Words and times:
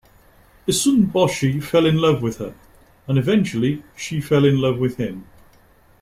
Issun-boshi 0.67 1.61
fell 1.61 1.85
in 1.85 1.97
love 1.97 2.23
with 2.23 2.39
her, 2.39 2.55
and 3.07 3.19
eventually 3.19 3.83
she 3.95 4.19
fell 4.19 4.45
in 4.45 4.59
love 4.59 4.79
with 4.79 4.97
him. 4.97 5.27